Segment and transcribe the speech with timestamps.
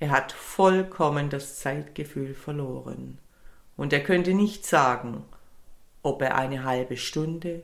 [0.00, 3.18] Er hat vollkommen das Zeitgefühl verloren,
[3.76, 5.24] und er könnte nicht sagen,
[6.02, 7.62] ob er eine halbe Stunde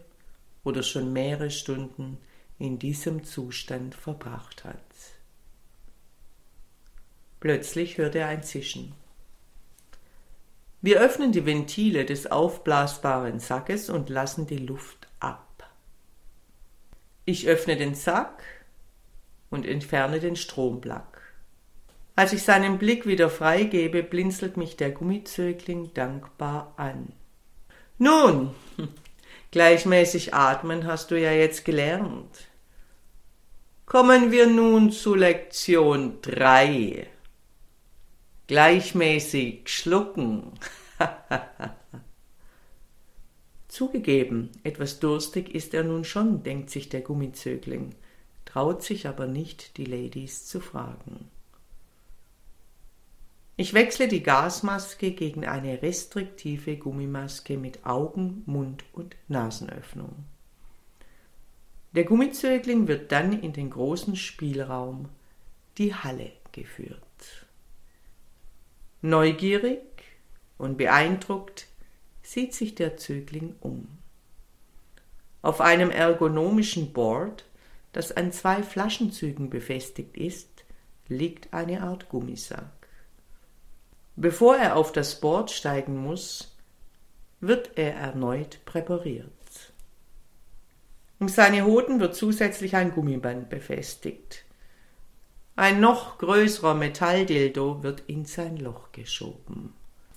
[0.63, 2.19] oder schon mehrere Stunden
[2.59, 4.77] in diesem Zustand verbracht hat.
[7.41, 8.95] Plötzlich hört er ein Zischen.
[10.83, 15.71] Wir öffnen die Ventile des aufblasbaren Sackes und lassen die Luft ab.
[17.25, 18.43] Ich öffne den Sack
[19.51, 21.16] und entferne den Stromblack.
[22.17, 27.13] Als ich seinen Blick wieder freigebe, blinzelt mich der Gummizögling dankbar an.
[27.99, 28.55] Nun,
[29.51, 32.49] gleichmäßig atmen hast du ja jetzt gelernt.
[33.85, 37.07] Kommen wir nun zu Lektion drei.
[38.47, 40.53] Gleichmäßig schlucken.
[43.69, 47.95] Zugegeben, etwas durstig ist er nun schon, denkt sich der Gummizögling,
[48.47, 51.31] traut sich aber nicht, die Ladies zu fragen.
[53.59, 60.27] Ich wechsle die Gasmaske gegen eine restriktive Gummimaske mit Augen, Mund und Nasenöffnung.
[61.93, 65.09] Der Gummizögling wird dann in den großen Spielraum,
[65.79, 67.01] die Halle, geführt.
[69.01, 69.81] Neugierig
[70.59, 71.67] und beeindruckt
[72.23, 73.89] sieht sich der Zögling um.
[75.41, 77.47] Auf einem ergonomischen Board,
[77.93, 80.65] das an zwei Flaschenzügen befestigt ist,
[81.09, 82.86] liegt eine Art Gummisack.
[84.17, 86.57] Bevor er auf das Board steigen muss,
[87.41, 89.31] wird er erneut präpariert.
[91.19, 94.45] Um seine Hoden wird zusätzlich ein Gummiband befestigt.
[95.55, 99.75] Ein noch größerer Metalldildo wird in sein Loch geschoben.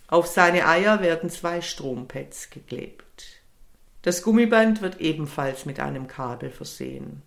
[0.08, 3.42] Auf seine Eier werden zwei Strompads geklebt.
[4.02, 7.22] Das Gummiband wird ebenfalls mit einem Kabel versehen.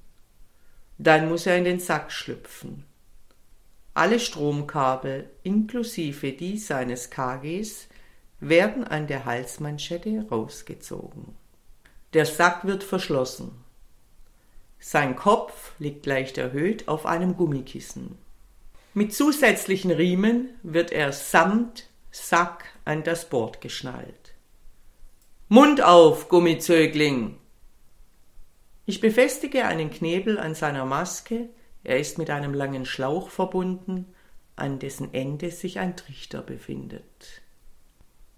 [0.99, 2.85] Dann muss er in den Sack schlüpfen.
[3.95, 7.89] Alle Stromkabel inklusive die seines KGs
[8.41, 11.37] werden an der Halsmanschette rausgezogen.
[12.15, 13.53] Der Sack wird verschlossen.
[14.79, 18.19] Sein Kopf liegt leicht erhöht auf einem Gummikissen.
[18.95, 24.35] Mit zusätzlichen Riemen wird er samt Sack an das Board geschnallt.
[25.49, 27.39] Mund auf, Gummizögling!
[28.85, 31.49] Ich befestige einen Knebel an seiner Maske,
[31.85, 34.07] er ist mit einem langen Schlauch verbunden,
[34.57, 37.43] an dessen Ende sich ein Trichter befindet.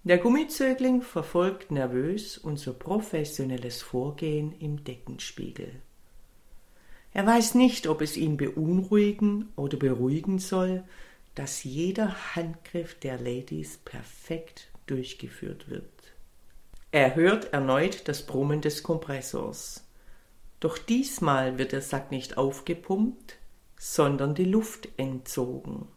[0.03, 5.81] Der Gummizögling verfolgt nervös unser professionelles Vorgehen im Deckenspiegel.
[7.11, 10.83] Er weiß nicht, ob es ihn beunruhigen oder beruhigen soll,
[11.33, 15.89] dass jeder Handgriff der Ladies perfekt durchgeführt wird.
[16.91, 19.84] Er hört erneut das Brummen des Kompressors.
[20.59, 23.37] Doch diesmal wird der Sack nicht aufgepumpt,
[23.77, 25.87] sondern die Luft entzogen.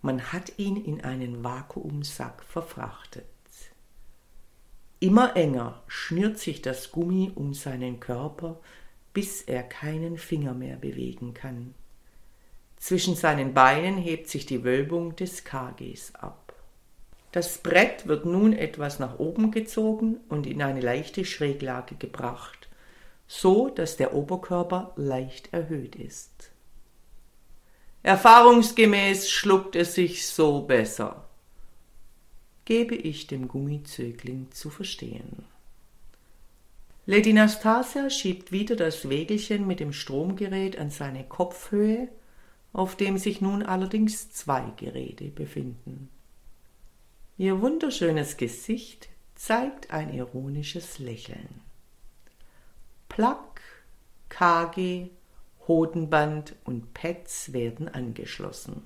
[0.00, 3.24] Man hat ihn in einen Vakuumsack verfrachtet.
[5.00, 8.60] Immer enger schnürt sich das Gummi um seinen Körper,
[9.12, 11.74] bis er keinen Finger mehr bewegen kann.
[12.76, 16.54] Zwischen seinen Beinen hebt sich die Wölbung des KGs ab.
[17.32, 22.63] Das Brett wird nun etwas nach oben gezogen und in eine leichte Schräglage gebracht
[23.26, 26.50] so dass der Oberkörper leicht erhöht ist.
[28.02, 31.26] Erfahrungsgemäß schluckt es sich so besser,
[32.64, 35.46] gebe ich dem Gummizögling zu verstehen.
[37.06, 42.08] Lady Nastasia schiebt wieder das Wägelchen mit dem Stromgerät an seine Kopfhöhe,
[42.72, 46.08] auf dem sich nun allerdings zwei Geräte befinden.
[47.36, 51.60] Ihr wunderschönes Gesicht zeigt ein ironisches Lächeln.
[53.14, 53.60] Plug,
[54.28, 55.10] KG,
[55.68, 58.82] Hodenband und Pads werden angeschlossen.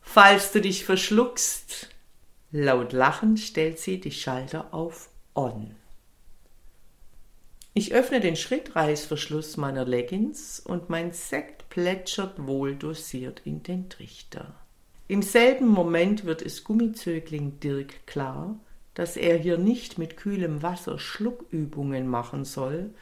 [0.00, 1.90] Falls du dich verschluckst,
[2.50, 5.74] laut lachend stellt sie die Schalter auf On.
[7.74, 14.54] Ich öffne den Schrittreißverschluss meiner Leggings und mein Sekt plätschert wohl dosiert in den Trichter.
[15.08, 18.58] Im selben Moment wird es Gummizögling Dirk klar,
[18.94, 22.94] dass er hier nicht mit kühlem Wasser Schluckübungen machen soll,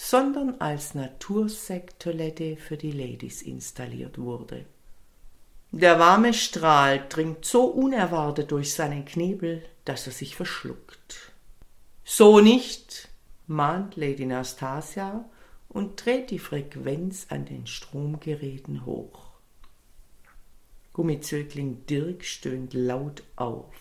[0.00, 4.64] sondern als Natursekttoilette für die Ladies installiert wurde.
[5.72, 11.32] Der warme Strahl dringt so unerwartet durch seinen Knebel, dass er sich verschluckt.
[12.04, 13.08] So nicht,
[13.48, 15.28] mahnt Lady Nastasia
[15.68, 19.32] und dreht die Frequenz an den Stromgeräten hoch.
[20.92, 23.74] Gummizögling Dirk stöhnt laut auf.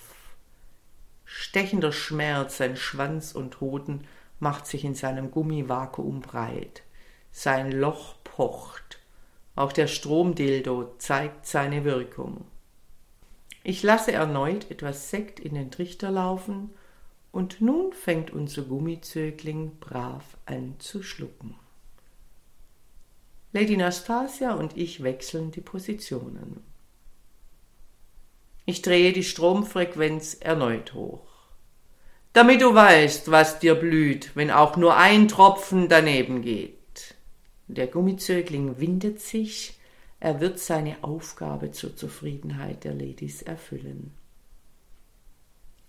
[1.26, 4.08] Stechender Schmerz, sein Schwanz und Hoden
[4.40, 6.84] macht sich in seinem Gummivakuum breit.
[7.32, 9.00] Sein Loch pocht.
[9.56, 12.46] Auch der Stromdildo zeigt seine Wirkung.
[13.64, 16.70] Ich lasse erneut etwas Sekt in den Trichter laufen
[17.32, 21.56] und nun fängt unser Gummizögling brav an zu schlucken.
[23.52, 26.64] Lady Nastasia und ich wechseln die Positionen.
[28.66, 31.28] Ich drehe die Stromfrequenz erneut hoch.
[32.38, 37.16] Damit du weißt, was dir blüht, wenn auch nur ein Tropfen daneben geht.
[37.66, 39.80] Der Gummizögling windet sich,
[40.20, 44.12] er wird seine Aufgabe zur Zufriedenheit der Ladies erfüllen.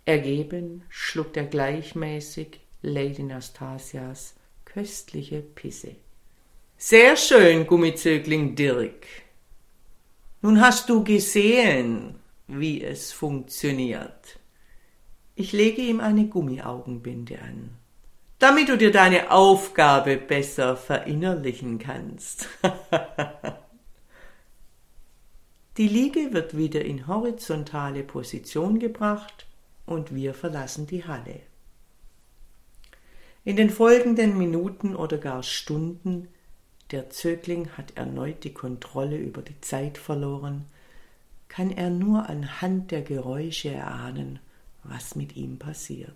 [0.07, 4.35] Ergeben schluckt er gleichmäßig Lady Nastasias
[4.65, 5.97] köstliche Pisse.
[6.79, 9.05] Sehr schön, Gummizögling Dirk.
[10.41, 12.15] Nun hast du gesehen,
[12.47, 14.38] wie es funktioniert.
[15.41, 17.71] Ich lege ihm eine Gummiaugenbinde an,
[18.41, 22.49] damit du dir deine Aufgabe besser verinnerlichen kannst.
[25.77, 29.47] Die Liege wird wieder in horizontale Position gebracht
[29.87, 31.39] und wir verlassen die Halle.
[33.45, 36.27] In den folgenden Minuten oder gar Stunden
[36.91, 40.65] der Zögling hat erneut die Kontrolle über die Zeit verloren,
[41.47, 44.41] kann er nur anhand der Geräusche erahnen,
[44.89, 46.15] was mit ihm passiert.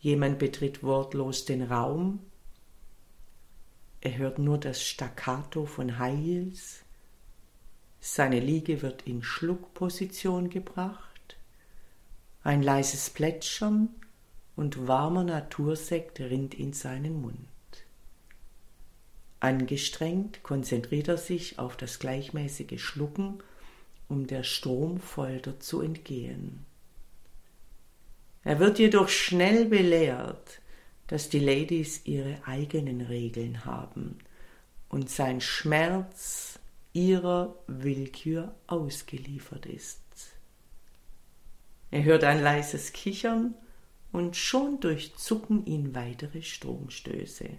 [0.00, 2.20] Jemand betritt wortlos den Raum,
[4.00, 6.82] er hört nur das Staccato von High Heels,
[8.00, 11.36] seine Liege wird in Schluckposition gebracht,
[12.42, 13.90] ein leises Plätschern
[14.56, 17.46] und warmer Natursekt rinnt in seinen Mund.
[19.38, 23.42] Angestrengt konzentriert er sich auf das gleichmäßige Schlucken,
[24.08, 26.64] um der Stromfolter zu entgehen.
[28.44, 30.60] Er wird jedoch schnell belehrt,
[31.06, 34.18] dass die Ladies ihre eigenen Regeln haben
[34.88, 36.58] und sein Schmerz
[36.92, 40.00] ihrer Willkür ausgeliefert ist.
[41.90, 43.54] Er hört ein leises Kichern
[44.12, 47.50] und schon durchzucken ihn weitere Stromstöße.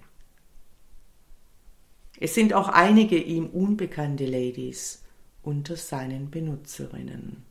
[2.19, 5.02] Es sind auch einige ihm unbekannte Ladies
[5.43, 7.43] unter seinen Benutzerinnen.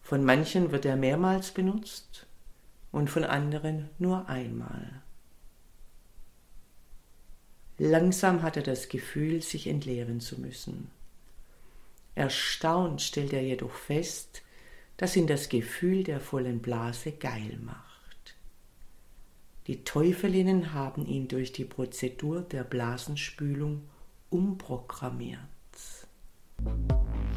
[0.00, 2.26] Von manchen wird er mehrmals benutzt
[2.92, 5.02] und von anderen nur einmal.
[7.78, 10.90] Langsam hat er das Gefühl, sich entleeren zu müssen.
[12.14, 14.42] Erstaunt stellt er jedoch fest,
[14.96, 18.34] dass ihn das Gefühl der vollen Blase geil macht.
[19.66, 23.82] Die Teufelinnen haben ihn durch die Prozedur der Blasenspülung
[24.30, 25.55] umprogrammiert.